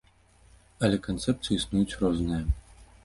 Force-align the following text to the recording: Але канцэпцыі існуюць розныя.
Але 0.87 0.97
канцэпцыі 1.07 1.53
існуюць 1.59 1.99
розныя. 2.05 2.43